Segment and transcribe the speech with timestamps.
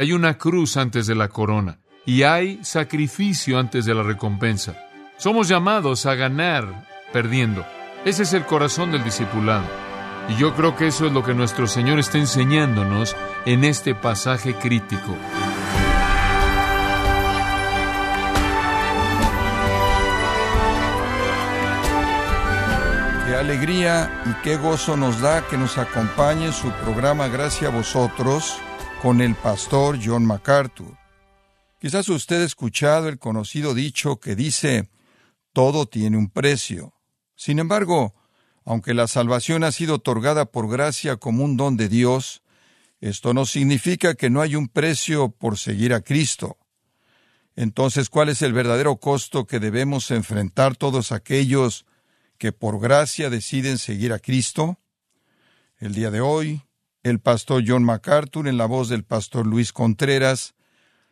[0.00, 4.76] Hay una cruz antes de la corona y hay sacrificio antes de la recompensa.
[5.16, 7.66] Somos llamados a ganar perdiendo.
[8.04, 9.64] Ese es el corazón del discipulado.
[10.28, 14.54] Y yo creo que eso es lo que nuestro Señor está enseñándonos en este pasaje
[14.54, 15.16] crítico.
[23.26, 27.74] Qué alegría y qué gozo nos da que nos acompañe en su programa Gracias a
[27.74, 28.60] vosotros
[29.02, 30.96] con el pastor John MacArthur.
[31.80, 34.90] Quizás usted ha escuchado el conocido dicho que dice,
[35.52, 36.94] todo tiene un precio.
[37.36, 38.14] Sin embargo,
[38.64, 42.42] aunque la salvación ha sido otorgada por gracia como un don de Dios,
[43.00, 46.58] esto no significa que no hay un precio por seguir a Cristo.
[47.54, 51.86] Entonces, ¿cuál es el verdadero costo que debemos enfrentar todos aquellos
[52.36, 54.80] que por gracia deciden seguir a Cristo?
[55.78, 56.62] El día de hoy,
[57.02, 60.54] el pastor John MacArthur, en la voz del pastor Luis Contreras,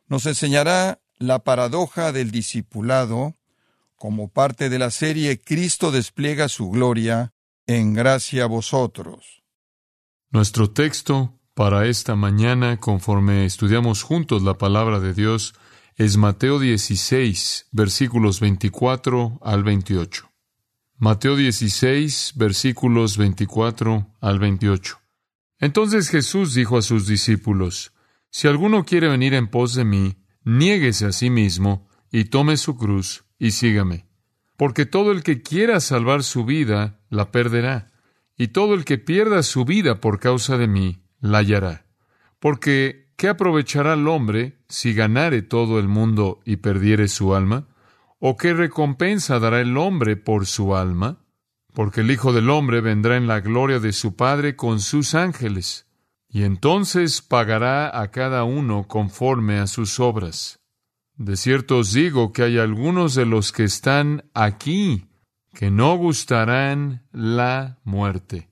[0.09, 3.35] nos enseñará la paradoja del discipulado
[3.97, 7.33] como parte de la serie Cristo despliega su gloria
[7.67, 9.43] en gracia a vosotros.
[10.31, 15.55] Nuestro texto para esta mañana, conforme estudiamos juntos la palabra de Dios,
[15.97, 20.31] es Mateo 16, versículos 24 al 28.
[20.99, 24.99] Mateo 16, versículos 24 al 28.
[25.59, 27.93] Entonces Jesús dijo a sus discípulos,
[28.31, 32.77] Si alguno quiere venir en pos de mí, niéguese a sí mismo y tome su
[32.77, 34.07] cruz y sígame.
[34.57, 37.93] Porque todo el que quiera salvar su vida, la perderá,
[38.37, 41.87] y todo el que pierda su vida por causa de mí, la hallará.
[42.39, 47.69] Porque, ¿qué aprovechará el hombre si ganare todo el mundo y perdiere su alma?
[48.19, 51.26] ¿O qué recompensa dará el hombre por su alma?
[51.77, 55.87] Porque el Hijo del Hombre vendrá en la gloria de su Padre con sus ángeles,
[56.27, 60.59] y entonces pagará a cada uno conforme a sus obras.
[61.17, 65.11] De cierto os digo que hay algunos de los que están aquí
[65.53, 68.49] que no gustarán la muerte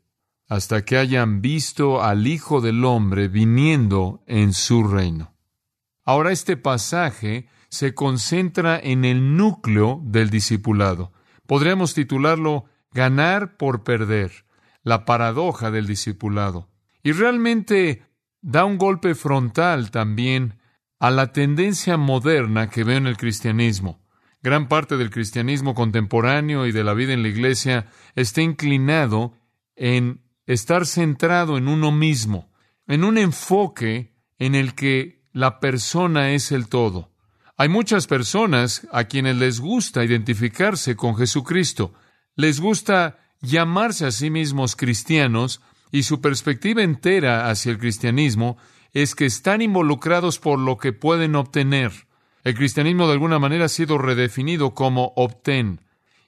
[0.47, 5.33] hasta que hayan visto al Hijo del Hombre viniendo en su reino.
[6.05, 11.11] Ahora este pasaje se concentra en el núcleo del discipulado.
[11.47, 14.47] Podríamos titularlo Ganar por perder,
[14.82, 16.71] la paradoja del discipulado.
[17.03, 18.06] Y realmente
[18.41, 20.60] da un golpe frontal también
[21.00, 24.00] a la tendencia moderna que veo en el cristianismo.
[24.43, 29.34] Gran parte del cristianismo contemporáneo y de la vida en la iglesia está inclinado
[29.75, 32.53] en estar centrado en uno mismo,
[32.87, 37.10] en un enfoque en el que la persona es el todo.
[37.56, 41.94] Hay muchas personas a quienes les gusta identificarse con Jesucristo,
[42.37, 48.56] les gusta llamarse a sí mismos cristianos y su perspectiva entera hacia el cristianismo
[48.93, 51.93] es que están involucrados por lo que pueden obtener.
[52.45, 55.81] El cristianismo de alguna manera ha sido redefinido como obtén,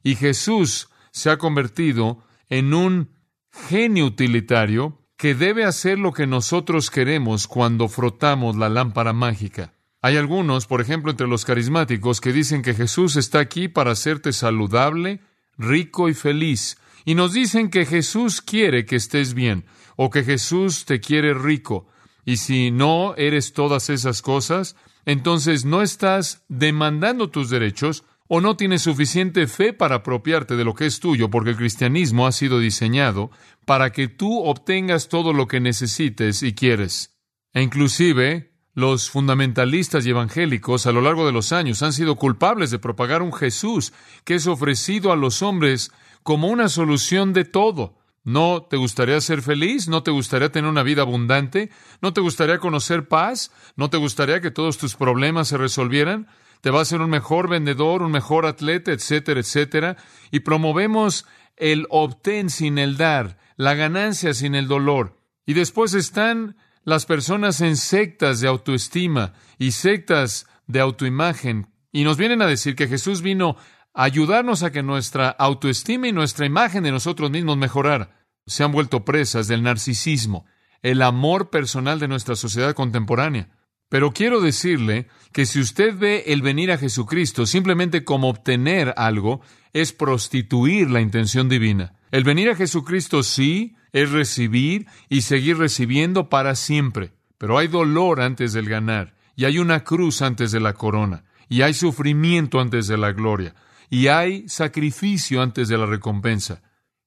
[0.02, 3.10] y Jesús se ha convertido en un
[3.50, 9.72] genio utilitario que debe hacer lo que nosotros queremos cuando frotamos la lámpara mágica.
[10.02, 14.32] Hay algunos, por ejemplo, entre los carismáticos, que dicen que Jesús está aquí para hacerte
[14.32, 15.20] saludable,
[15.58, 19.64] rico y feliz, y nos dicen que Jesús quiere que estés bien,
[19.96, 21.88] o que Jesús te quiere rico,
[22.24, 28.56] y si no eres todas esas cosas, entonces no estás demandando tus derechos o no
[28.56, 32.58] tienes suficiente fe para apropiarte de lo que es tuyo, porque el cristianismo ha sido
[32.58, 33.30] diseñado
[33.64, 37.16] para que tú obtengas todo lo que necesites y quieres.
[37.52, 42.70] E inclusive los fundamentalistas y evangélicos a lo largo de los años han sido culpables
[42.70, 43.94] de propagar un Jesús
[44.24, 45.90] que es ofrecido a los hombres
[46.22, 49.86] como una solución de todo, ¿No te gustaría ser feliz?
[49.86, 51.70] ¿No te gustaría tener una vida abundante?
[52.02, 53.52] ¿No te gustaría conocer paz?
[53.76, 56.26] ¿No te gustaría que todos tus problemas se resolvieran?
[56.60, 59.96] Te va a ser un mejor vendedor, un mejor atleta, etcétera, etcétera.
[60.32, 61.24] Y promovemos
[61.56, 65.20] el obtén sin el dar, la ganancia sin el dolor.
[65.46, 66.56] Y después están
[66.86, 71.66] las personas en sectas de autoestima y sectas de autoimagen.
[71.90, 73.56] Y nos vienen a decir que Jesús vino
[73.92, 78.70] a ayudarnos a que nuestra autoestima y nuestra imagen de nosotros mismos mejorara se han
[78.70, 80.46] vuelto presas del narcisismo,
[80.80, 83.50] el amor personal de nuestra sociedad contemporánea.
[83.88, 89.40] Pero quiero decirle que si usted ve el venir a Jesucristo simplemente como obtener algo,
[89.72, 91.94] es prostituir la intención divina.
[92.12, 97.14] El venir a Jesucristo sí es recibir y seguir recibiendo para siempre.
[97.38, 101.62] Pero hay dolor antes del ganar, y hay una cruz antes de la corona, y
[101.62, 103.54] hay sufrimiento antes de la gloria,
[103.88, 106.62] y hay sacrificio antes de la recompensa.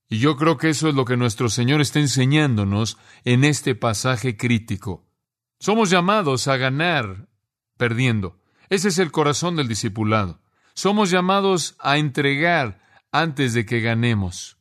[0.10, 4.36] Y yo creo que eso es lo que nuestro Señor está enseñándonos en este pasaje
[4.36, 5.06] crítico.
[5.60, 7.30] Somos llamados a ganar
[7.78, 8.40] perdiendo.
[8.70, 10.42] Ese es el corazón del discipulado.
[10.74, 12.82] Somos llamados a entregar
[13.12, 14.59] antes de que ganemos.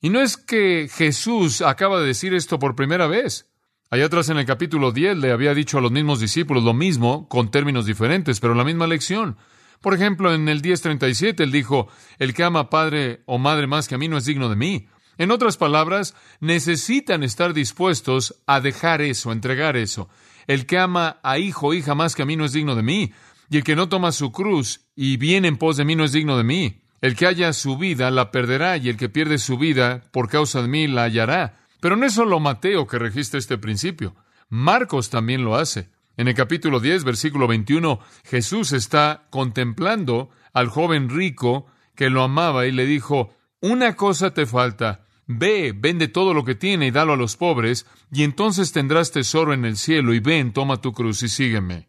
[0.00, 3.50] Y no es que Jesús acaba de decir esto por primera vez.
[3.88, 7.28] Allá atrás en el capítulo 10 le había dicho a los mismos discípulos lo mismo,
[7.28, 9.36] con términos diferentes, pero la misma lección.
[9.80, 11.88] Por ejemplo, en el 10.37 él dijo,
[12.18, 14.88] el que ama padre o madre más que a mí no es digno de mí.
[15.18, 20.08] En otras palabras, necesitan estar dispuestos a dejar eso, a entregar eso.
[20.46, 22.82] El que ama a hijo o hija más que a mí no es digno de
[22.82, 23.12] mí.
[23.48, 26.12] Y el que no toma su cruz y viene en pos de mí no es
[26.12, 26.82] digno de mí.
[27.00, 30.62] El que haya su vida la perderá y el que pierde su vida por causa
[30.62, 31.60] de mí la hallará.
[31.80, 34.14] Pero no es solo Mateo que registra este principio.
[34.48, 35.90] Marcos también lo hace.
[36.16, 42.66] En el capítulo 10, versículo 21, Jesús está contemplando al joven rico que lo amaba
[42.66, 47.14] y le dijo, una cosa te falta, ve, vende todo lo que tiene y dalo
[47.14, 51.22] a los pobres, y entonces tendrás tesoro en el cielo, y ven, toma tu cruz
[51.22, 51.88] y sígueme.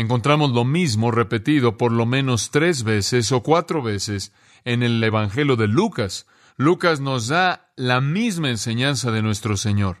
[0.00, 4.32] Encontramos lo mismo repetido por lo menos tres veces o cuatro veces
[4.64, 6.26] en el Evangelio de Lucas.
[6.56, 9.98] Lucas nos da la misma enseñanza de nuestro Señor.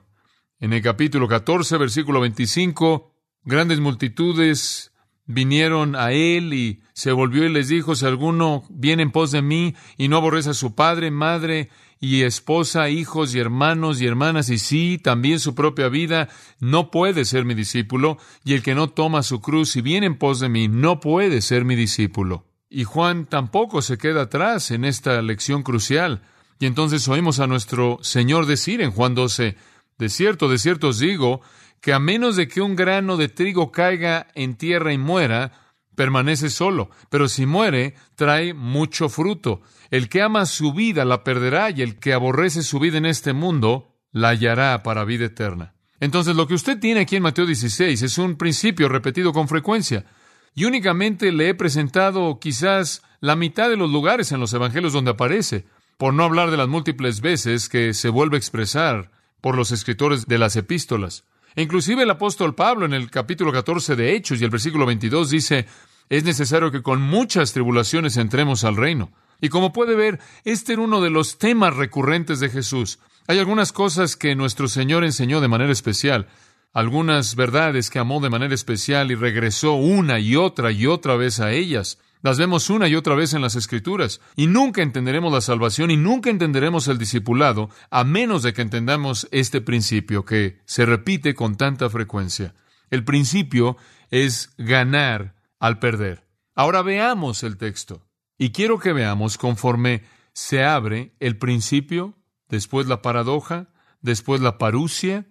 [0.58, 3.14] En el capítulo 14, versículo 25,
[3.44, 4.94] grandes multitudes
[5.26, 9.42] vinieron a él y se volvió y les dijo, si alguno viene en pos de
[9.42, 11.68] mí y no aborrece a su padre, madre
[12.00, 17.26] y esposa, hijos y hermanos y hermanas, y sí, también su propia vida, no puede
[17.26, 20.48] ser mi discípulo, y el que no toma su cruz y viene en pos de
[20.48, 22.46] mí, no puede ser mi discípulo.
[22.70, 26.22] Y Juan tampoco se queda atrás en esta lección crucial.
[26.58, 29.56] Y entonces oímos a nuestro Señor decir en Juan 12,
[29.98, 31.42] de cierto, de cierto os digo,
[31.80, 35.59] que a menos de que un grano de trigo caiga en tierra y muera,
[36.00, 39.60] permanece solo, pero si muere, trae mucho fruto.
[39.90, 43.34] El que ama su vida la perderá y el que aborrece su vida en este
[43.34, 45.74] mundo la hallará para vida eterna.
[46.00, 50.06] Entonces lo que usted tiene aquí en Mateo 16 es un principio repetido con frecuencia.
[50.54, 55.10] Y únicamente le he presentado quizás la mitad de los lugares en los evangelios donde
[55.10, 55.66] aparece,
[55.98, 59.10] por no hablar de las múltiples veces que se vuelve a expresar
[59.42, 61.24] por los escritores de las epístolas.
[61.56, 65.30] E inclusive el apóstol Pablo en el capítulo 14 de Hechos y el versículo 22
[65.30, 65.66] dice,
[66.10, 69.12] es necesario que con muchas tribulaciones entremos al reino.
[69.40, 72.98] Y como puede ver, este era uno de los temas recurrentes de Jesús.
[73.28, 76.26] Hay algunas cosas que nuestro Señor enseñó de manera especial,
[76.72, 81.38] algunas verdades que amó de manera especial y regresó una y otra y otra vez
[81.40, 81.98] a ellas.
[82.22, 85.96] Las vemos una y otra vez en las Escrituras, y nunca entenderemos la salvación y
[85.96, 91.56] nunca entenderemos el discipulado a menos de que entendamos este principio que se repite con
[91.56, 92.52] tanta frecuencia.
[92.90, 93.78] El principio
[94.10, 96.26] es ganar al perder.
[96.54, 98.02] Ahora veamos el texto.
[98.36, 100.02] Y quiero que veamos conforme
[100.32, 102.18] se abre el principio,
[102.48, 103.68] después la paradoja,
[104.00, 105.26] después la parucia.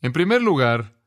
[0.00, 0.98] En primer lugar,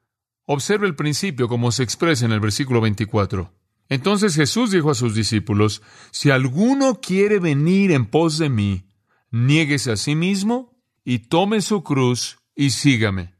[0.45, 3.51] observe el principio como se expresa en el versículo 24.
[3.89, 5.81] Entonces Jesús dijo a sus discípulos,
[6.11, 8.85] si alguno quiere venir en pos de mí,
[9.31, 13.33] niéguese a sí mismo y tome su cruz y sígame.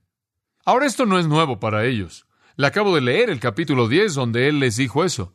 [0.65, 2.25] Ahora esto no es nuevo para ellos.
[2.59, 5.33] Le acabo de leer el capítulo 10 donde él les dijo eso.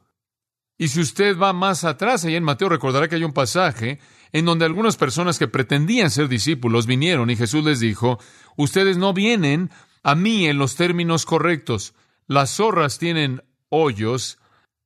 [0.77, 3.99] Y si usted va más atrás, ahí en Mateo recordará que hay un pasaje
[4.33, 8.19] en donde algunas personas que pretendían ser discípulos vinieron y Jesús les dijo,
[8.59, 9.71] ustedes no vienen
[10.03, 11.95] a mí en los términos correctos.
[12.27, 14.37] Las zorras tienen hoyos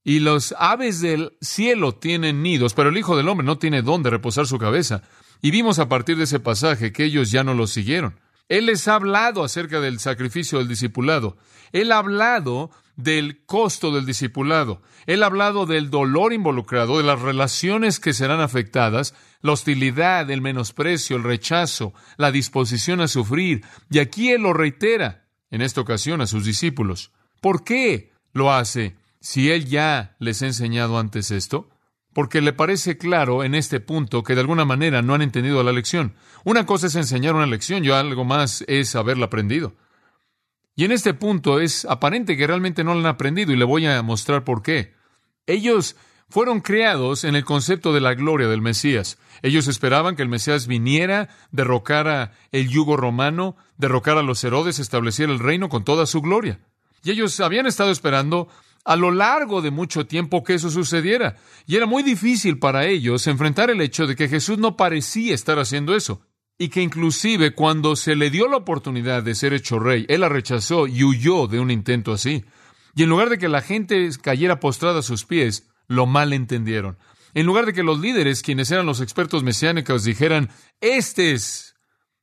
[0.04, 4.10] y los aves del cielo tienen nidos, pero el Hijo del Hombre no tiene dónde
[4.10, 5.02] reposar su cabeza.
[5.42, 8.20] Y vimos a partir de ese pasaje que ellos ya no lo siguieron.
[8.48, 11.36] Él les ha hablado acerca del sacrificio del discipulado.
[11.72, 14.82] Él ha hablado del costo del discipulado.
[15.06, 20.40] Él ha hablado del dolor involucrado, de las relaciones que serán afectadas, la hostilidad, el
[20.40, 23.64] menosprecio, el rechazo, la disposición a sufrir.
[23.88, 27.12] Y aquí Él lo reitera, en esta ocasión, a sus discípulos.
[27.40, 31.70] ¿Por qué lo hace si Él ya les ha enseñado antes esto?
[32.18, 35.70] Porque le parece claro en este punto que de alguna manera no han entendido la
[35.70, 36.16] lección.
[36.42, 39.76] Una cosa es enseñar una lección y algo más es haberla aprendido.
[40.74, 43.86] Y en este punto es aparente que realmente no lo han aprendido y le voy
[43.86, 44.94] a mostrar por qué.
[45.46, 45.94] Ellos
[46.28, 49.16] fueron creados en el concepto de la gloria del Mesías.
[49.42, 55.30] Ellos esperaban que el Mesías viniera, derrocara el yugo romano, derrocara a los Herodes, estableciera
[55.30, 56.58] el reino con toda su gloria.
[57.04, 58.48] Y ellos habían estado esperando
[58.88, 61.36] a lo largo de mucho tiempo que eso sucediera.
[61.66, 65.58] Y era muy difícil para ellos enfrentar el hecho de que Jesús no parecía estar
[65.58, 66.22] haciendo eso
[66.56, 70.30] y que inclusive cuando se le dio la oportunidad de ser hecho rey, él la
[70.30, 72.46] rechazó y huyó de un intento así.
[72.94, 76.96] Y en lugar de que la gente cayera postrada a sus pies, lo mal entendieron.
[77.34, 80.48] En lugar de que los líderes, quienes eran los expertos mesiánicos, dijeran,
[80.80, 81.76] este es,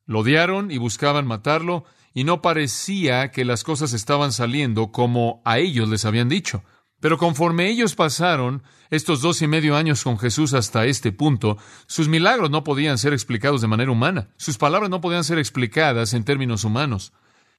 [0.08, 5.60] lo odiaron y buscaban matarlo, y no parecía que las cosas estaban saliendo como a
[5.60, 6.64] ellos les habían dicho.
[7.02, 11.58] Pero conforme ellos pasaron estos dos y medio años con Jesús hasta este punto,
[11.88, 16.14] sus milagros no podían ser explicados de manera humana, sus palabras no podían ser explicadas
[16.14, 17.12] en términos humanos.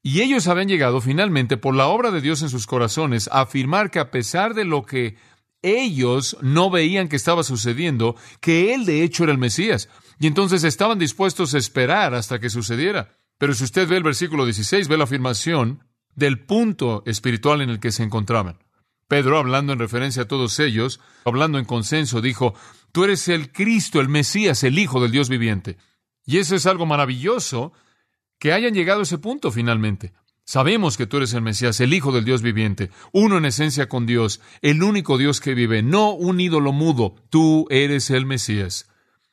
[0.03, 3.91] Y ellos habían llegado finalmente por la obra de Dios en sus corazones a afirmar
[3.91, 5.17] que a pesar de lo que
[5.61, 9.91] ellos no veían que estaba sucediendo, que Él de hecho era el Mesías.
[10.19, 13.19] Y entonces estaban dispuestos a esperar hasta que sucediera.
[13.39, 17.81] Pero si usted ve el versículo 16, ve la afirmación del punto espiritual en el
[17.81, 18.59] que se encontraban.
[19.09, 22.55] Pedro, hablando en referencia a todos ellos, hablando en consenso, dijo,
[22.93, 25.77] Tú eres el Cristo, el Mesías, el Hijo del Dios viviente.
[26.25, 27.73] Y eso es algo maravilloso
[28.39, 30.13] que hayan llegado a ese punto finalmente.
[30.45, 34.07] Sabemos que tú eres el Mesías, el Hijo del Dios viviente, uno en esencia con
[34.07, 38.89] Dios, el único Dios que vive, no un ídolo mudo, tú eres el Mesías.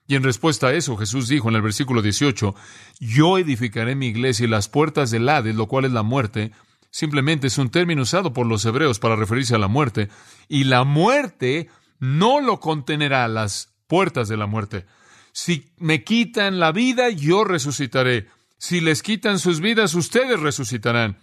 [0.07, 2.55] Y en respuesta a eso, Jesús dijo en el versículo 18,
[3.00, 6.51] Yo edificaré mi iglesia y las puertas del Hades, lo cual es la muerte,
[6.91, 10.10] simplemente es un término usado por los hebreos para referirse a la muerte,
[10.50, 11.69] y la muerte
[12.00, 14.86] no lo contenerá las puertas de la muerte.
[15.31, 18.27] Si me quitan la vida, yo resucitaré.
[18.57, 21.17] Si les quitan sus vidas, ustedes resucitarán.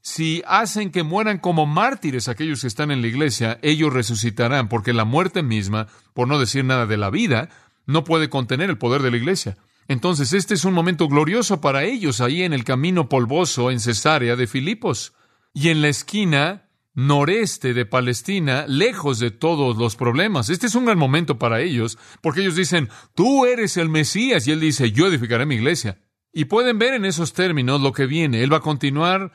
[0.00, 4.92] Si hacen que mueran como mártires aquellos que están en la iglesia, ellos resucitarán, porque
[4.92, 7.48] la muerte misma, por no decir nada de la vida,
[7.86, 9.56] no puede contener el poder de la iglesia.
[9.88, 14.36] Entonces, este es un momento glorioso para ellos ahí en el camino polvoso en Cesarea
[14.36, 15.12] de Filipos.
[15.52, 20.48] Y en la esquina noreste de Palestina, lejos de todos los problemas.
[20.48, 24.52] Este es un gran momento para ellos, porque ellos dicen, tú eres el Mesías, y
[24.52, 25.98] él dice, yo edificaré mi iglesia.
[26.32, 28.42] Y pueden ver en esos términos lo que viene.
[28.42, 29.32] Él va a continuar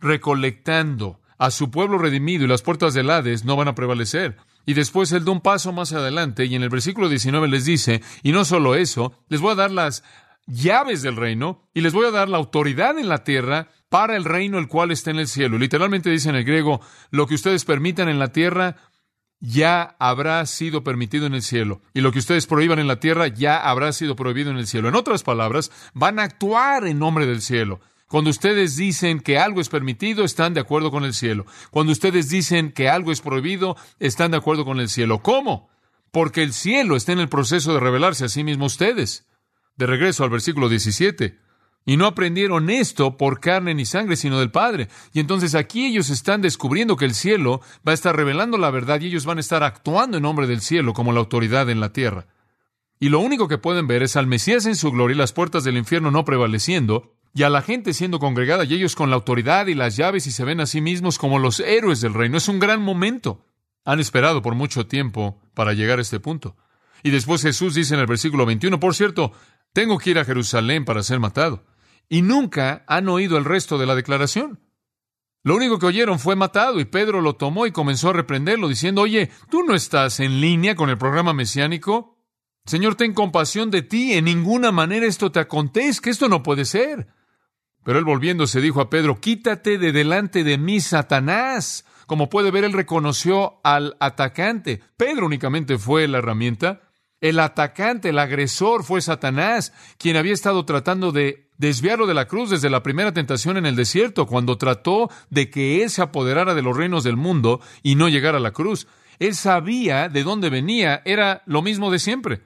[0.00, 4.36] recolectando a su pueblo redimido y las puertas del Hades no van a prevalecer.
[4.66, 8.02] Y después él da un paso más adelante y en el versículo 19 les dice,
[8.22, 10.02] y no solo eso, les voy a dar las
[10.46, 14.24] llaves del reino y les voy a dar la autoridad en la tierra para el
[14.24, 15.58] reino el cual está en el cielo.
[15.58, 16.80] Literalmente dice en el griego,
[17.10, 18.76] lo que ustedes permitan en la tierra
[19.40, 21.82] ya habrá sido permitido en el cielo.
[21.92, 24.88] Y lo que ustedes prohíban en la tierra ya habrá sido prohibido en el cielo.
[24.88, 27.80] En otras palabras, van a actuar en nombre del cielo.
[28.14, 31.46] Cuando ustedes dicen que algo es permitido, están de acuerdo con el cielo.
[31.72, 35.20] Cuando ustedes dicen que algo es prohibido, están de acuerdo con el cielo.
[35.20, 35.68] ¿Cómo?
[36.12, 39.26] Porque el cielo está en el proceso de revelarse a sí mismo ustedes.
[39.74, 41.40] De regreso al versículo 17.
[41.86, 44.86] Y no aprendieron esto por carne ni sangre, sino del Padre.
[45.12, 49.00] Y entonces aquí ellos están descubriendo que el cielo va a estar revelando la verdad
[49.00, 51.92] y ellos van a estar actuando en nombre del cielo como la autoridad en la
[51.92, 52.28] tierra.
[53.00, 55.64] Y lo único que pueden ver es al Mesías en su gloria y las puertas
[55.64, 59.66] del infierno no prevaleciendo, y a la gente siendo congregada y ellos con la autoridad
[59.66, 62.38] y las llaves y se ven a sí mismos como los héroes del reino.
[62.38, 63.44] Es un gran momento.
[63.84, 66.56] Han esperado por mucho tiempo para llegar a este punto.
[67.02, 69.32] Y después Jesús dice en el versículo 21, por cierto,
[69.72, 71.66] tengo que ir a Jerusalén para ser matado.
[72.08, 74.60] Y nunca han oído el resto de la declaración.
[75.42, 79.02] Lo único que oyeron fue matado y Pedro lo tomó y comenzó a reprenderlo diciendo,
[79.02, 82.16] oye, ¿tú no estás en línea con el programa mesiánico?
[82.64, 87.08] Señor, ten compasión de ti, en ninguna manera esto te acontezca, esto no puede ser.
[87.84, 91.84] Pero él volviéndose dijo a Pedro, quítate de delante de mí, Satanás.
[92.06, 94.82] Como puede ver, él reconoció al atacante.
[94.96, 96.80] Pedro únicamente fue la herramienta.
[97.20, 102.50] El atacante, el agresor fue Satanás, quien había estado tratando de desviarlo de la cruz
[102.50, 106.62] desde la primera tentación en el desierto, cuando trató de que él se apoderara de
[106.62, 108.86] los reinos del mundo y no llegara a la cruz.
[109.18, 112.42] Él sabía de dónde venía, era lo mismo de siempre.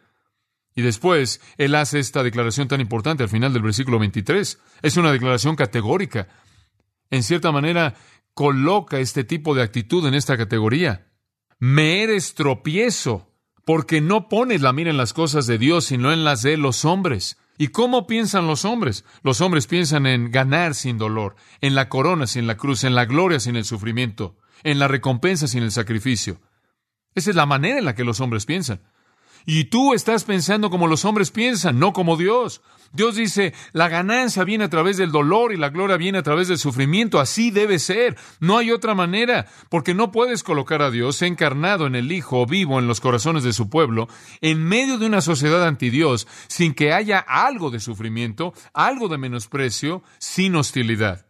[0.74, 4.58] Y después, él hace esta declaración tan importante al final del versículo 23.
[4.82, 6.28] Es una declaración categórica.
[7.10, 7.94] En cierta manera,
[8.34, 11.08] coloca este tipo de actitud en esta categoría.
[11.58, 13.32] Me eres tropiezo,
[13.64, 16.84] porque no pones la mira en las cosas de Dios, sino en las de los
[16.84, 17.36] hombres.
[17.58, 19.04] ¿Y cómo piensan los hombres?
[19.24, 23.04] Los hombres piensan en ganar sin dolor, en la corona sin la cruz, en la
[23.04, 26.40] gloria sin el sufrimiento, en la recompensa sin el sacrificio.
[27.16, 28.80] Esa es la manera en la que los hombres piensan.
[29.50, 32.60] Y tú estás pensando como los hombres piensan, no como Dios.
[32.92, 36.48] Dios dice, la ganancia viene a través del dolor y la gloria viene a través
[36.48, 37.18] del sufrimiento.
[37.18, 38.18] Así debe ser.
[38.40, 42.78] No hay otra manera, porque no puedes colocar a Dios encarnado en el Hijo vivo
[42.78, 44.08] en los corazones de su pueblo,
[44.42, 49.16] en medio de una sociedad anti Dios, sin que haya algo de sufrimiento, algo de
[49.16, 51.27] menosprecio, sin hostilidad.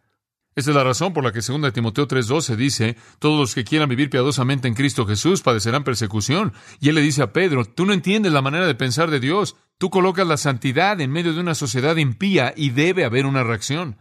[0.58, 3.88] Esa es la razón por la que 2 Timoteo 3:12 dice, todos los que quieran
[3.88, 6.52] vivir piadosamente en Cristo Jesús padecerán persecución.
[6.80, 9.54] Y él le dice a Pedro, tú no entiendes la manera de pensar de Dios,
[9.78, 13.98] tú colocas la santidad en medio de una sociedad impía y debe haber una reacción.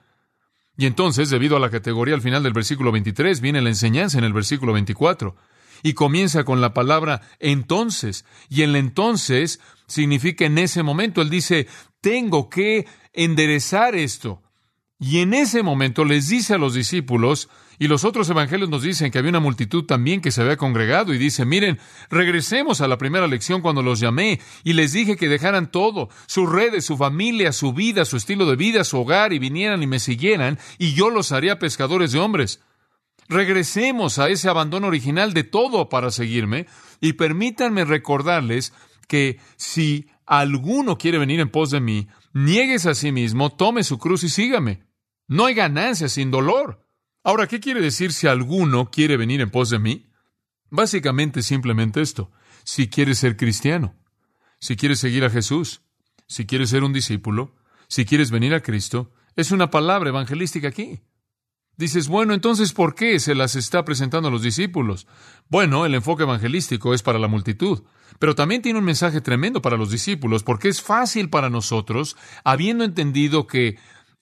[0.80, 4.24] Y entonces, debido a la categoría al final del versículo 23, viene la enseñanza en
[4.24, 5.36] el versículo 24.
[5.84, 8.26] Y comienza con la palabra entonces.
[8.50, 11.22] Y el entonces significa en ese momento.
[11.22, 11.68] Él dice,
[12.02, 14.42] tengo que enderezar esto.
[15.00, 19.12] Y en ese momento les dice a los discípulos, y los otros evangelios nos dicen
[19.12, 21.78] que había una multitud también que se había congregado, y dice, miren,
[22.10, 26.52] regresemos a la primera lección cuando los llamé y les dije que dejaran todo, sus
[26.52, 30.00] redes, su familia, su vida, su estilo de vida, su hogar, y vinieran y me
[30.00, 32.64] siguieran, y yo los haría pescadores de hombres.
[33.30, 36.66] Regresemos a ese abandono original de todo para seguirme,
[37.02, 38.74] y permítanme recordarles
[39.08, 44.00] que si alguno quiere venir en pos de mí, niegues a sí mismo, tome su
[44.00, 44.87] cruz y sígame.
[45.28, 46.86] No hay ganancia sin dolor.
[47.24, 50.10] Ahora, ¿qué quiere decir si alguno quiere venir en pos de mí?
[50.70, 52.32] Básicamente simplemente esto.
[52.64, 53.96] Si quieres ser cristiano,
[54.60, 55.82] si quieres seguir a Jesús,
[56.28, 57.56] si quieres ser un discípulo,
[57.88, 61.02] si quieres venir a Cristo, es una palabra evangelística aquí.
[61.78, 65.08] Dices, bueno, entonces, ¿por qué se las está presentando a los discípulos?
[65.48, 67.84] Bueno, el enfoque evangelístico es para la multitud,
[68.18, 72.84] pero también tiene un mensaje tremendo para los discípulos, porque es fácil para nosotros, habiendo
[72.84, 73.78] entendido que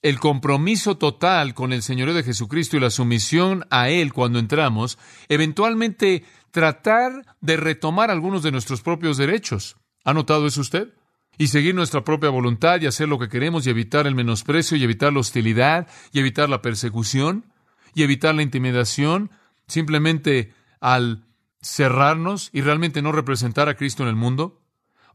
[0.05, 5.00] el compromiso total con el Señor de Jesucristo y la sumisión a Él cuando entramos,
[5.29, 9.77] eventualmente tratar de retomar algunos de nuestros propios derechos.
[10.03, 10.93] ¿Ha notado eso usted?
[11.39, 14.83] Y seguir nuestra propia voluntad y hacer lo que queremos y evitar el menosprecio y
[14.83, 17.51] evitar la hostilidad y evitar la persecución
[17.95, 19.31] y evitar la intimidación,
[19.65, 21.25] simplemente al
[21.63, 24.62] cerrarnos y realmente no representar a Cristo en el mundo,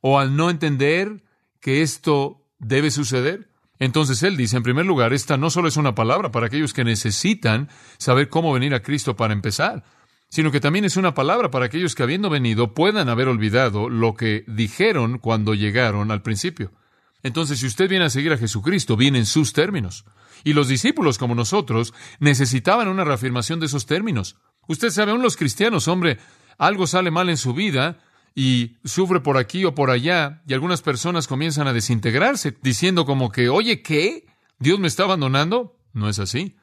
[0.01, 1.23] o al no entender
[1.61, 3.50] que esto debe suceder.
[3.81, 6.85] Entonces él dice, en primer lugar, esta no solo es una palabra para aquellos que
[6.85, 9.83] necesitan saber cómo venir a Cristo para empezar,
[10.29, 14.15] sino que también es una palabra para aquellos que habiendo venido puedan haber olvidado lo
[14.15, 16.73] que dijeron cuando llegaron al principio.
[17.23, 20.05] Entonces, si usted viene a seguir a Jesucristo, viene en sus términos.
[20.45, 24.37] Y los discípulos, como nosotros, necesitaban una reafirmación de esos términos.
[24.69, 26.19] Usted sabe, aún los cristianos, hombre,
[26.59, 27.99] algo sale mal en su vida,
[28.35, 33.31] y sufre por aquí o por allá, y algunas personas comienzan a desintegrarse, diciendo como
[33.31, 34.27] que, oye, ¿qué?
[34.59, 35.77] ¿Dios me está abandonando?
[35.93, 36.57] No es así.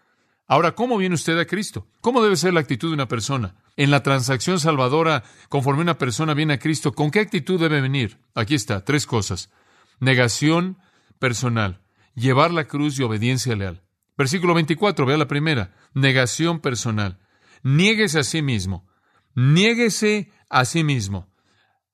[0.48, 1.88] Ahora, ¿cómo viene usted a Cristo?
[2.00, 3.56] ¿Cómo debe ser la actitud de una persona?
[3.76, 8.18] En la transacción salvadora, conforme una persona viene a Cristo, ¿con qué actitud debe venir?
[8.34, 9.52] Aquí está, tres cosas.
[10.00, 10.78] Negación
[11.20, 11.82] personal,
[12.16, 13.84] llevar la cruz y obediencia leal.
[14.18, 15.76] Versículo 24, vea la primera.
[15.94, 17.20] Negación personal.
[17.62, 18.88] Niéguese a sí mismo.
[19.36, 21.28] Niéguese a sí mismo.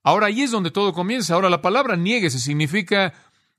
[0.03, 1.33] Ahora ahí es donde todo comienza.
[1.33, 3.13] Ahora la palabra nieguese significa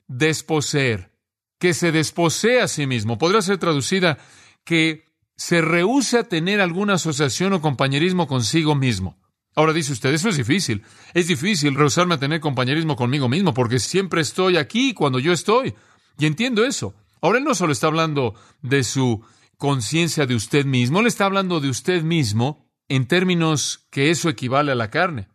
[0.07, 1.11] desposeer,
[1.59, 3.19] que se desposee a sí mismo.
[3.19, 4.19] Podría ser traducida
[4.65, 9.19] que se rehúse a tener alguna asociación o compañerismo consigo mismo.
[9.57, 10.83] Ahora dice usted, eso es difícil.
[11.15, 15.75] Es difícil rehusarme a tener compañerismo conmigo mismo porque siempre estoy aquí cuando yo estoy.
[16.19, 16.95] Y entiendo eso.
[17.21, 19.25] Ahora él no solo está hablando de su
[19.57, 24.73] conciencia de usted mismo, él está hablando de usted mismo en términos que eso equivale
[24.73, 25.29] a la carne.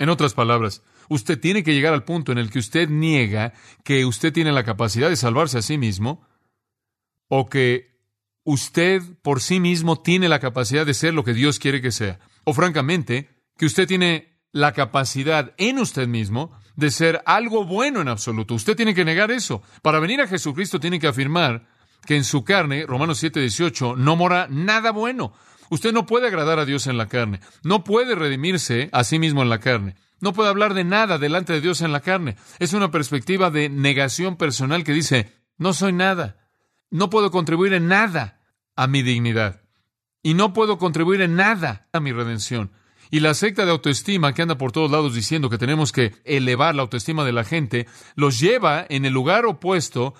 [0.00, 3.52] En otras palabras, usted tiene que llegar al punto en el que usted niega
[3.84, 6.26] que usted tiene la capacidad de salvarse a sí mismo
[7.28, 8.00] o que
[8.42, 12.18] usted por sí mismo tiene la capacidad de ser lo que Dios quiere que sea.
[12.44, 18.08] O francamente, que usted tiene la capacidad en usted mismo de ser algo bueno en
[18.08, 18.54] absoluto.
[18.54, 19.62] Usted tiene que negar eso.
[19.82, 21.68] Para venir a Jesucristo tiene que afirmar
[22.06, 25.34] que en su carne, Romanos 7, 18, no mora nada bueno.
[25.70, 29.40] Usted no puede agradar a Dios en la carne, no puede redimirse a sí mismo
[29.42, 32.36] en la carne, no puede hablar de nada delante de Dios en la carne.
[32.58, 36.36] Es una perspectiva de negación personal que dice, no soy nada,
[36.90, 38.40] no puedo contribuir en nada
[38.76, 39.62] a mi dignidad
[40.22, 42.72] y no puedo contribuir en nada a mi redención.
[43.12, 46.74] Y la secta de autoestima que anda por todos lados diciendo que tenemos que elevar
[46.74, 50.14] la autoestima de la gente, los lleva en el lugar opuesto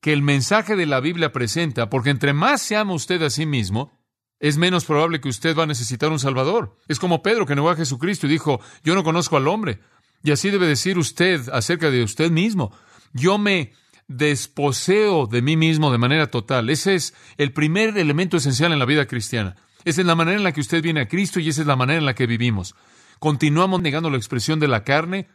[0.00, 3.46] que el mensaje de la Biblia presenta, porque entre más se ama usted a sí
[3.46, 4.03] mismo,
[4.40, 6.76] es menos probable que usted va a necesitar un Salvador.
[6.88, 9.80] Es como Pedro que negó a Jesucristo y dijo, yo no conozco al hombre.
[10.22, 12.72] Y así debe decir usted acerca de usted mismo.
[13.12, 13.72] Yo me
[14.08, 16.70] desposeo de mí mismo de manera total.
[16.70, 19.56] Ese es el primer elemento esencial en la vida cristiana.
[19.84, 21.76] Esa es la manera en la que usted viene a Cristo y esa es la
[21.76, 22.74] manera en la que vivimos.
[23.18, 25.28] Continuamos negando la expresión de la carne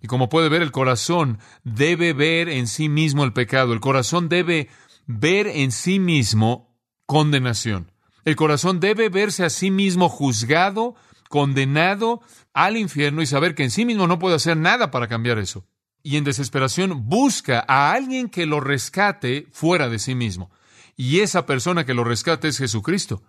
[0.00, 3.72] y como puede ver el corazón debe ver en sí mismo el pecado.
[3.72, 4.68] El corazón debe
[5.06, 7.89] ver en sí mismo condenación.
[8.24, 10.94] El corazón debe verse a sí mismo juzgado,
[11.28, 12.20] condenado
[12.52, 15.66] al infierno y saber que en sí mismo no puede hacer nada para cambiar eso.
[16.02, 20.50] Y en desesperación busca a alguien que lo rescate fuera de sí mismo.
[20.96, 23.22] Y esa persona que lo rescate es Jesucristo.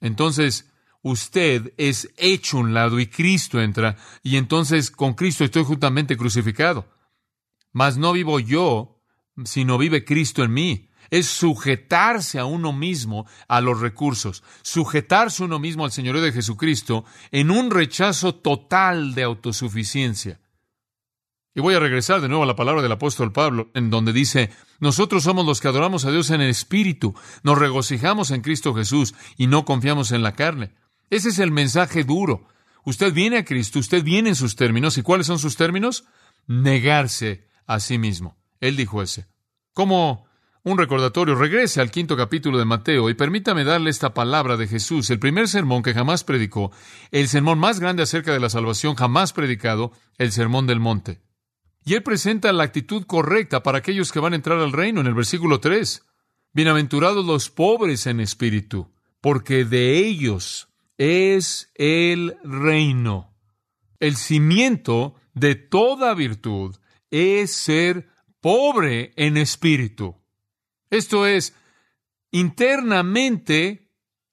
[0.00, 0.70] Entonces,
[1.02, 6.88] usted es hecho un lado y Cristo entra, y entonces con Cristo estoy justamente crucificado.
[7.72, 9.02] Mas no vivo yo,
[9.44, 15.58] sino vive Cristo en mí es sujetarse a uno mismo a los recursos, sujetarse uno
[15.58, 20.40] mismo al Señorío de Jesucristo en un rechazo total de autosuficiencia.
[21.54, 24.50] Y voy a regresar de nuevo a la palabra del apóstol Pablo, en donde dice,
[24.80, 27.14] nosotros somos los que adoramos a Dios en el Espíritu,
[27.44, 30.74] nos regocijamos en Cristo Jesús y no confiamos en la carne.
[31.10, 32.48] Ese es el mensaje duro.
[32.84, 34.98] Usted viene a Cristo, usted viene en sus términos.
[34.98, 36.04] ¿Y cuáles son sus términos?
[36.46, 38.36] Negarse a sí mismo.
[38.60, 39.26] Él dijo ese.
[39.72, 40.26] Como
[40.64, 45.10] un recordatorio, regrese al quinto capítulo de Mateo y permítame darle esta palabra de Jesús,
[45.10, 46.72] el primer sermón que jamás predicó,
[47.10, 51.20] el sermón más grande acerca de la salvación jamás predicado, el sermón del monte.
[51.84, 55.06] Y él presenta la actitud correcta para aquellos que van a entrar al reino en
[55.06, 56.02] el versículo 3.
[56.54, 63.36] Bienaventurados los pobres en espíritu, porque de ellos es el reino.
[64.00, 66.74] El cimiento de toda virtud
[67.10, 68.08] es ser
[68.40, 70.23] pobre en espíritu.
[70.94, 71.54] Esto es
[72.30, 73.90] internamente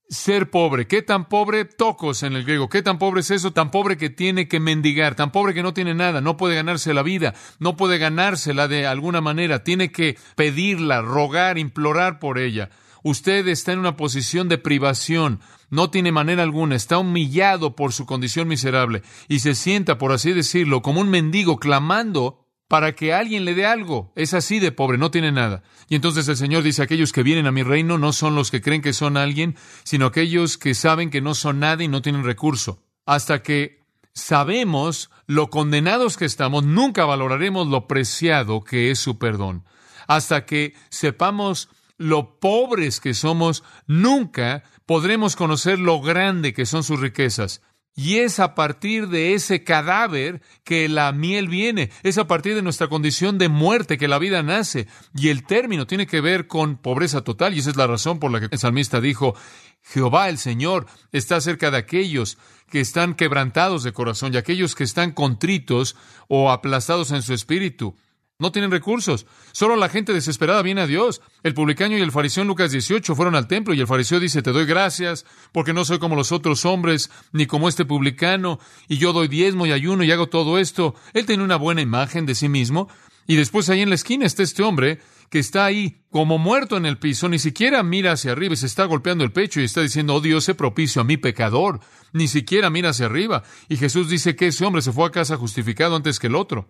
[0.09, 0.85] ser pobre.
[0.85, 1.65] ¿Qué tan pobre?
[1.65, 2.69] Tocos en el griego.
[2.69, 3.51] ¿Qué tan pobre es eso?
[3.51, 6.93] Tan pobre que tiene que mendigar, tan pobre que no tiene nada, no puede ganarse
[6.93, 12.69] la vida, no puede ganársela de alguna manera, tiene que pedirla, rogar, implorar por ella.
[13.03, 15.39] Usted está en una posición de privación,
[15.71, 20.33] no tiene manera alguna, está humillado por su condición miserable y se sienta, por así
[20.33, 22.40] decirlo, como un mendigo clamando
[22.71, 24.13] para que alguien le dé algo.
[24.15, 25.61] Es así de pobre, no tiene nada.
[25.89, 28.61] Y entonces el Señor dice, aquellos que vienen a mi reino no son los que
[28.61, 32.23] creen que son alguien, sino aquellos que saben que no son nada y no tienen
[32.23, 32.81] recurso.
[33.05, 33.81] Hasta que
[34.13, 39.65] sabemos lo condenados que estamos, nunca valoraremos lo preciado que es su perdón.
[40.07, 47.01] Hasta que sepamos lo pobres que somos, nunca podremos conocer lo grande que son sus
[47.01, 47.61] riquezas.
[47.93, 52.61] Y es a partir de ese cadáver que la miel viene, es a partir de
[52.61, 54.87] nuestra condición de muerte que la vida nace.
[55.13, 58.31] Y el término tiene que ver con pobreza total, y esa es la razón por
[58.31, 59.35] la que el salmista dijo,
[59.83, 62.37] Jehová el Señor está cerca de aquellos
[62.69, 65.95] que están quebrantados de corazón y aquellos que están contritos
[66.27, 67.95] o aplastados en su espíritu.
[68.41, 69.27] No tienen recursos.
[69.51, 71.21] Solo la gente desesperada viene a Dios.
[71.43, 74.41] El publicano y el fariseo en Lucas 18 fueron al templo y el fariseo dice,
[74.41, 78.97] te doy gracias porque no soy como los otros hombres, ni como este publicano, y
[78.97, 80.95] yo doy diezmo y ayuno y hago todo esto.
[81.13, 82.89] Él tiene una buena imagen de sí mismo.
[83.27, 84.99] Y después ahí en la esquina está este hombre
[85.29, 88.65] que está ahí como muerto en el piso, ni siquiera mira hacia arriba y se
[88.65, 91.79] está golpeando el pecho y está diciendo, oh Dios, sé propicio a mi pecador.
[92.11, 93.43] Ni siquiera mira hacia arriba.
[93.69, 96.67] Y Jesús dice que ese hombre se fue a casa justificado antes que el otro.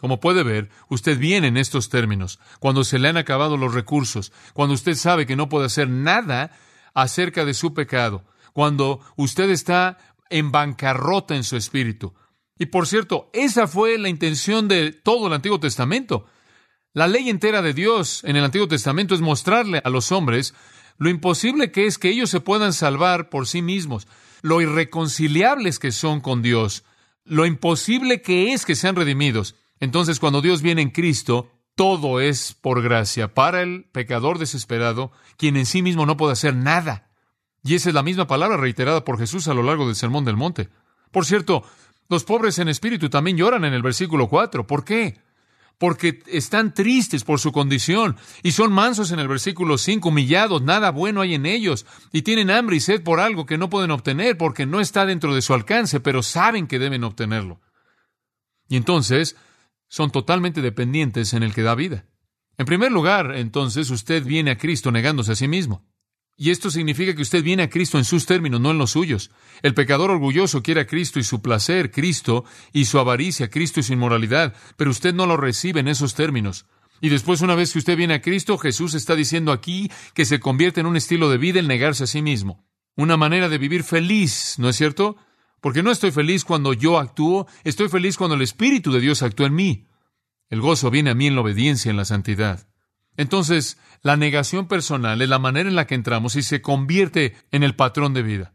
[0.00, 4.32] Como puede ver, usted viene en estos términos, cuando se le han acabado los recursos,
[4.54, 6.52] cuando usted sabe que no puede hacer nada
[6.94, 9.98] acerca de su pecado, cuando usted está
[10.30, 12.14] en bancarrota en su espíritu.
[12.58, 16.26] Y por cierto, esa fue la intención de todo el Antiguo Testamento.
[16.94, 20.54] La ley entera de Dios en el Antiguo Testamento es mostrarle a los hombres
[20.96, 24.06] lo imposible que es que ellos se puedan salvar por sí mismos,
[24.42, 26.84] lo irreconciliables que son con Dios,
[27.24, 29.56] lo imposible que es que sean redimidos.
[29.80, 35.56] Entonces, cuando Dios viene en Cristo, todo es por gracia para el pecador desesperado, quien
[35.56, 37.10] en sí mismo no puede hacer nada.
[37.62, 40.36] Y esa es la misma palabra reiterada por Jesús a lo largo del Sermón del
[40.36, 40.68] Monte.
[41.10, 41.64] Por cierto,
[42.08, 44.66] los pobres en espíritu también lloran en el versículo 4.
[44.66, 45.20] ¿Por qué?
[45.78, 50.90] Porque están tristes por su condición y son mansos en el versículo 5, humillados, nada
[50.90, 54.36] bueno hay en ellos y tienen hambre y sed por algo que no pueden obtener
[54.36, 57.60] porque no está dentro de su alcance, pero saben que deben obtenerlo.
[58.68, 59.36] Y entonces
[59.90, 62.06] son totalmente dependientes en el que da vida.
[62.56, 65.84] En primer lugar, entonces, usted viene a Cristo negándose a sí mismo.
[66.36, 69.30] Y esto significa que usted viene a Cristo en sus términos, no en los suyos.
[69.60, 73.82] El pecador orgulloso quiere a Cristo y su placer, Cristo y su avaricia, Cristo y
[73.82, 76.64] su inmoralidad, pero usted no lo recibe en esos términos.
[77.02, 80.40] Y después, una vez que usted viene a Cristo, Jesús está diciendo aquí que se
[80.40, 82.64] convierte en un estilo de vida el negarse a sí mismo.
[82.96, 85.16] Una manera de vivir feliz, ¿no es cierto?
[85.60, 89.46] Porque no estoy feliz cuando yo actúo, estoy feliz cuando el Espíritu de Dios actúa
[89.46, 89.86] en mí.
[90.48, 92.68] El gozo viene a mí en la obediencia, en la santidad.
[93.16, 97.62] Entonces, la negación personal es la manera en la que entramos y se convierte en
[97.62, 98.54] el patrón de vida.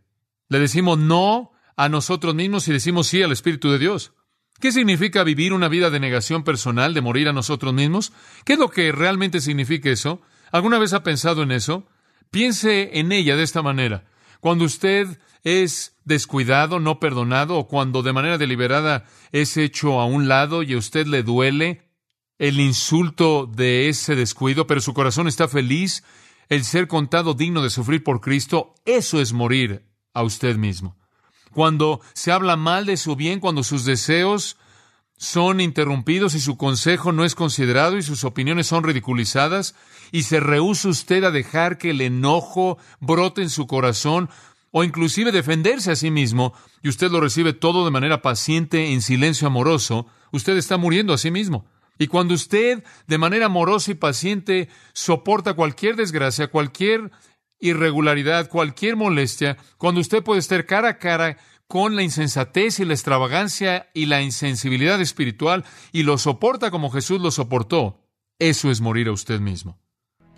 [0.50, 4.14] Le decimos no a nosotros mismos y decimos sí al Espíritu de Dios.
[4.60, 8.14] ¿Qué significa vivir una vida de negación personal, de morir a nosotros mismos?
[8.46, 10.22] ¿Qué es lo que realmente significa eso?
[10.52, 11.88] ¿Alguna vez ha pensado en eso?
[12.32, 14.06] Piense en ella de esta manera.
[14.40, 20.28] Cuando usted es descuidado, no perdonado, o cuando de manera deliberada es hecho a un
[20.28, 21.84] lado y a usted le duele
[22.40, 26.04] el insulto de ese descuido, pero su corazón está feliz,
[26.50, 30.98] el ser contado digno de sufrir por Cristo, eso es morir a usted mismo.
[31.54, 34.58] Cuando se habla mal de su bien, cuando sus deseos
[35.18, 39.76] son interrumpidos y su consejo no es considerado y sus opiniones son ridiculizadas,
[40.12, 44.30] y se rehúsa usted a dejar que el enojo brote en su corazón,
[44.78, 49.02] o inclusive defenderse a sí mismo, y usted lo recibe todo de manera paciente, en
[49.02, 51.66] silencio amoroso, usted está muriendo a sí mismo.
[51.98, 57.10] Y cuando usted, de manera amorosa y paciente, soporta cualquier desgracia, cualquier
[57.58, 62.96] irregularidad, cualquier molestia, cuando usted puede estar cara a cara con la insensatez y la
[62.96, 68.02] extravagancia y la insensibilidad espiritual y lo soporta como Jesús lo soportó,
[68.40, 69.80] eso es morir a usted mismo.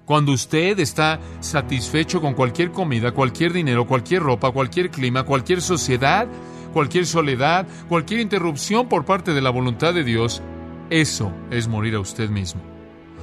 [0.07, 6.29] Cuando usted está satisfecho con cualquier comida, cualquier dinero, cualquier ropa, cualquier clima, cualquier sociedad,
[6.71, 10.41] cualquier soledad, cualquier interrupción por parte de la voluntad de Dios,
[10.89, 12.61] eso es morir a usted mismo.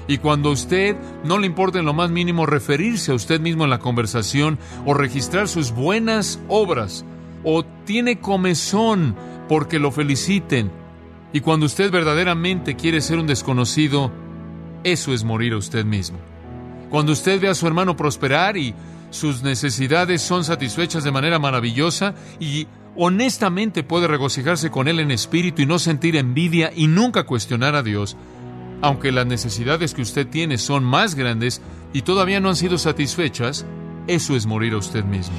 [0.08, 0.94] Y cuando a usted
[1.24, 4.92] no le importa en lo más mínimo referirse a usted mismo en la conversación o
[4.92, 7.06] registrar sus buenas obras,
[7.44, 9.16] o tiene comezón
[9.48, 10.70] porque lo feliciten,
[11.32, 14.12] y cuando usted verdaderamente quiere ser un desconocido,
[14.82, 16.33] eso es morir a usted mismo.
[16.94, 18.72] Cuando usted ve a su hermano prosperar y
[19.10, 25.60] sus necesidades son satisfechas de manera maravillosa y honestamente puede regocijarse con él en espíritu
[25.60, 28.16] y no sentir envidia y nunca cuestionar a Dios,
[28.80, 33.66] aunque las necesidades que usted tiene son más grandes y todavía no han sido satisfechas,
[34.06, 35.34] eso es morir a usted mismo.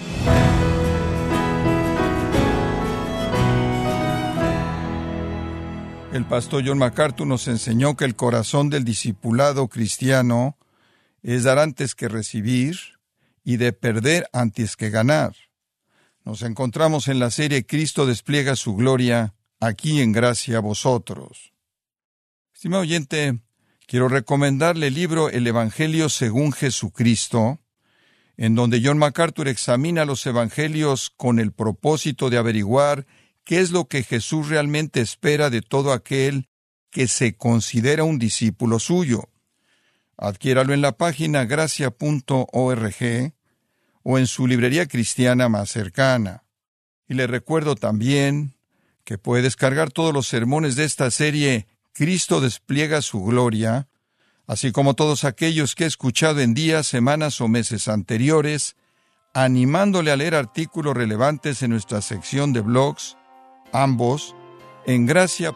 [6.12, 10.58] El pastor John MacArthur nos enseñó que el corazón del discipulado cristiano
[11.34, 12.78] es dar antes que recibir
[13.44, 15.36] y de perder antes que ganar.
[16.24, 21.52] Nos encontramos en la serie Cristo despliega su gloria aquí en gracia a vosotros.
[22.54, 23.40] Estimado oyente,
[23.88, 27.60] quiero recomendarle el libro El Evangelio según Jesucristo,
[28.38, 33.08] en donde John MacArthur examina los evangelios con el propósito de averiguar
[33.44, 36.50] qué es lo que Jesús realmente espera de todo aquel
[36.92, 39.30] que se considera un discípulo suyo.
[40.18, 43.34] Adquiéralo en la página gracia.org
[44.04, 46.44] o en su librería cristiana más cercana.
[47.08, 48.56] Y le recuerdo también
[49.04, 53.88] que puede descargar todos los sermones de esta serie Cristo despliega su gloria,
[54.48, 58.76] así como todos aquellos que he escuchado en días, semanas o meses anteriores,
[59.34, 63.16] animándole a leer artículos relevantes en nuestra sección de blogs,
[63.72, 64.36] ambos
[64.86, 65.56] en gracia.org.